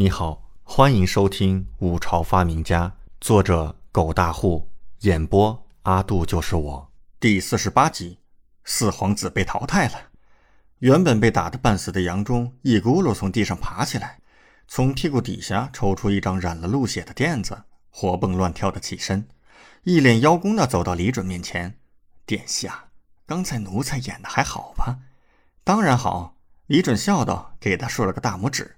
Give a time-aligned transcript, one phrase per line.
[0.00, 2.88] 你好，欢迎收听《五朝发明家》，
[3.20, 8.18] 作者狗大户，演播阿杜就是我，第四十八集，
[8.64, 10.04] 四皇子被淘汰了。
[10.78, 14.20] 原本被打得半死的杨忠一咕噜从地上爬起来，
[14.66, 19.28] 从屁股底下抽出一张染了鹿血的垫子，活蹦乱跳的起身，
[19.82, 21.78] 一脸邀功的走到李准面前
[22.24, 22.88] ：“殿下，
[23.26, 25.00] 刚才奴才演的还好吧
[25.62, 26.38] ？”“当然好。”
[26.68, 28.76] 李准笑道，给他竖了个大拇指：“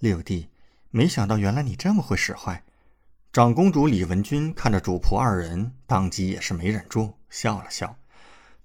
[0.00, 0.48] 六弟。”
[0.90, 2.62] 没想到，原来你这么会使坏。
[3.32, 7.98] 长公主李文君看着主仆二人，当即也是没忍住笑了笑，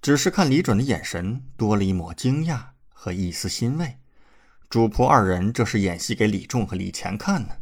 [0.00, 3.98] 只是看李准的眼神多了一抹惊讶和一丝欣慰。
[4.70, 7.56] 主仆二人这是演戏给李仲和李乾看呢。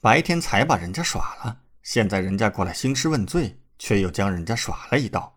[0.00, 5.36] 白天才把人家耍了，现在人家过来兴师问罪，却又将人家耍了一道。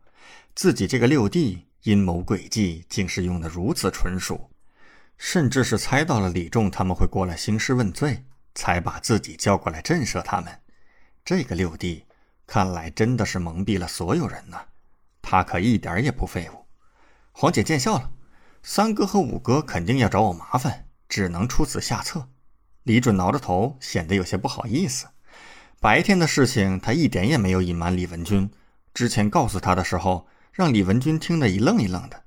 [0.53, 4.51] 自己这个六弟阴谋诡计竟是用的如此纯熟，
[5.17, 8.23] 甚至是猜到了李仲他们会过来兴师问罪。
[8.57, 10.59] 才把自己叫过来震慑他们。
[11.23, 12.05] 这个六弟
[12.47, 14.57] 看来真的是蒙蔽了所有人呢。
[15.21, 16.65] 他可一点也不废物。
[17.31, 18.09] 黄姐见笑了。
[18.63, 22.27] 三哥和五哥肯定要找我麻烦，只能出此下策。
[22.83, 25.05] 李准挠着头，显得有些不好意思。
[25.79, 28.49] 白天的事情他一点也没有隐瞒李文君。
[28.93, 32.23] 之前告诉他的时候，让李文君听得一愣一愣的，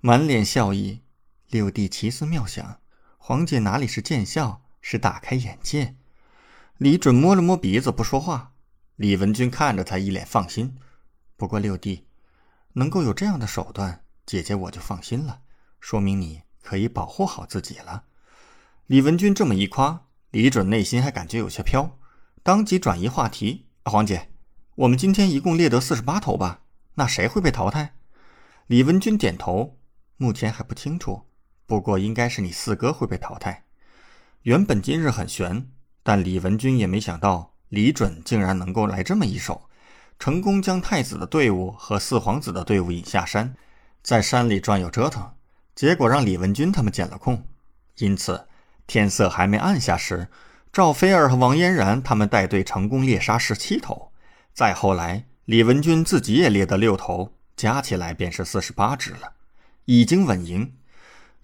[0.00, 1.02] 满脸笑意。
[1.48, 2.80] 六弟奇思妙想，
[3.16, 4.62] 黄姐哪里是见笑？
[4.90, 5.96] 是大开眼界。
[6.78, 8.54] 李准摸了摸鼻子，不说话。
[8.96, 10.78] 李文君看着他，一脸放心。
[11.36, 12.06] 不过六弟
[12.72, 15.42] 能够有这样的手段，姐姐我就放心了，
[15.78, 18.04] 说明你可以保护好自己了。
[18.86, 21.98] 李文君这么一夸，李准内心还感觉有些飘，
[22.42, 24.30] 当即转移话题：“黄姐，
[24.76, 26.62] 我们今天一共猎得四十八头吧？
[26.94, 27.92] 那谁会被淘汰？”
[28.68, 29.76] 李文君点头
[30.16, 31.26] ：“目前还不清楚，
[31.66, 33.64] 不过应该是你四哥会被淘汰。”
[34.48, 35.66] 原本今日很悬，
[36.02, 39.68] 但李文君也没想到李准竟然能够来这么一手，
[40.18, 43.54] 成功将太子的队伍和四皇子的队伍引下山，
[44.02, 45.32] 在山里转悠折腾，
[45.74, 47.44] 结果让李文君他们捡了空。
[47.98, 48.46] 因此，
[48.86, 50.28] 天色还没暗下时，
[50.72, 54.12] 赵飞儿和王嫣然他们带队成功猎杀十七头，
[54.54, 59.34] 再后来，李文君自己也猎得六头，加起来便是四十八只了，
[59.84, 60.72] 已经稳赢。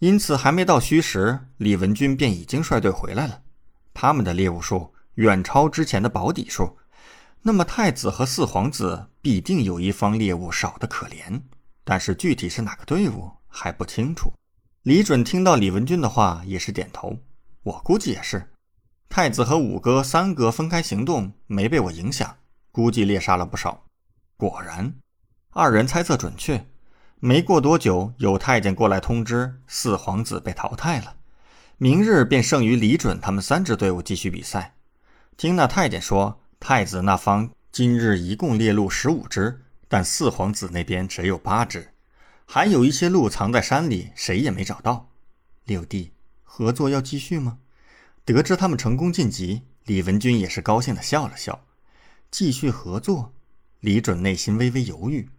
[0.04, 3.40] 因此，还没到戌时，李文军便已经率队回来了。
[3.94, 6.76] 他们的猎物数远超之前的保底数，
[7.40, 11.40] 那么太子和四皇子必定有一方猎物少得可怜。
[11.84, 14.30] 但是具体是哪个队伍还不清楚。
[14.82, 17.16] 李准听到李文军的话，也是点头。
[17.62, 18.52] 我估计也是，
[19.08, 22.36] 太子和五哥、三哥分开行动，没被我影响，
[22.70, 23.86] 估计猎杀了不少。
[24.36, 24.96] 果然，
[25.52, 26.66] 二人猜测准确。
[27.26, 31.16] 没过多久，有太监过来通知四皇子被淘汰了，
[31.78, 34.74] 明日便剩余李准他们三支队伍继续比赛。
[35.38, 41.94] 听那太监说，太子那方今日一共猎鹿十五只，但四皇子那边只有八只，
[42.44, 45.08] 还有一些鹿藏在山里，谁也没找到。
[45.64, 46.12] 六弟，
[46.42, 47.56] 合作要继续吗？
[48.26, 51.64] 得知他们成功晋级，李文君也是高兴的笑了笑。
[52.30, 53.32] 继续合作？
[53.80, 55.30] 李准内心微微犹豫，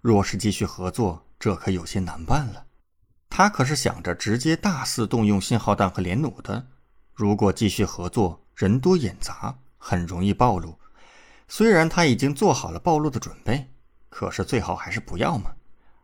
[0.00, 1.23] 若是继续合作。
[1.38, 2.66] 这可有些难办了，
[3.28, 6.66] 他可是想着直接大肆动用信号弹和连弩的。
[7.12, 10.78] 如果继续合作，人多眼杂，很容易暴露。
[11.46, 13.70] 虽然他已经做好了暴露的准备，
[14.08, 15.52] 可是最好还是不要嘛。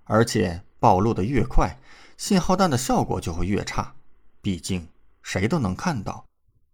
[0.05, 1.79] 而且暴露的越快，
[2.17, 3.95] 信号弹的效果就会越差。
[4.43, 4.89] 毕竟
[5.23, 6.25] 谁都能看到，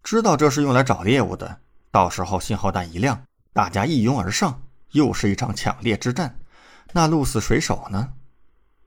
[0.03, 1.61] 知道这是用来找猎物的。
[1.91, 3.23] 到时候信号弹一亮，
[3.53, 6.39] 大家一拥而上，又是一场抢猎之战，
[6.93, 8.13] 那鹿死谁手呢？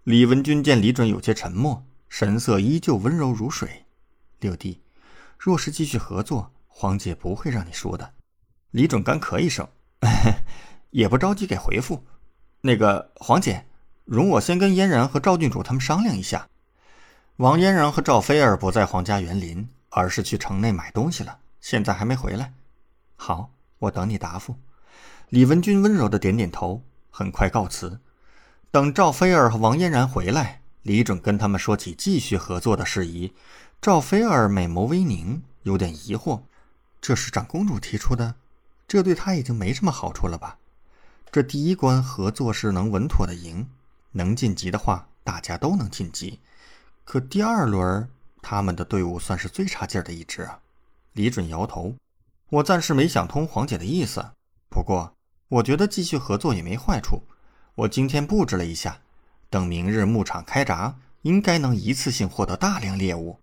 [0.04, 3.86] 李文君见李准有些沉默，神色依旧温柔如水。
[4.40, 4.82] 六弟，
[5.38, 8.14] 若是继续合作，黄姐不会让你输的。
[8.72, 9.68] 李准干咳一声，
[10.92, 12.06] 也不着急给回复。
[12.62, 13.66] 那个黄姐，
[14.06, 16.48] 容我先跟嫣然和赵郡主他们商量一下。
[17.36, 22.54] 王嫣然和赵菲儿不在皇家园林，而是去城内买东西了，现在还没回来。
[23.18, 24.56] 好，我等你答复。
[25.28, 28.00] 李文君温柔的点点头，很快告辞。
[28.72, 33.34] 等赵菲儿和王嫣然回来，李准跟他们说起继续合作的事宜。
[33.82, 36.42] 赵菲儿美眸微凝，有点疑惑
[37.02, 38.36] ：“这是长公主提出的，
[38.88, 40.60] 这对她已经没什么好处了吧？
[41.32, 43.68] 这第一关合作是能稳妥的赢，
[44.12, 46.40] 能晋级的话，大家都能晋级。
[47.04, 48.08] 可第二轮，
[48.40, 50.60] 他们的队伍算是最差劲的一支啊。”
[51.14, 51.96] 李准摇头
[52.52, 54.24] ：“我暂时没想通黄姐的意思，
[54.70, 55.16] 不过
[55.48, 57.24] 我觉得继续合作也没坏处。”
[57.80, 59.00] 我今天布置了一下，
[59.50, 63.40] 等明日牧场开闸，应该能一次性获得大量猎物。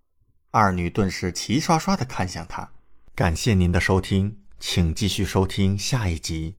[0.51, 2.69] 二女顿时齐刷刷地看向他，
[3.15, 6.53] 感谢您的收听，请继续收听下一集。